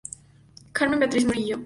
[0.73, 1.59] Carmen Beatriz Murillo.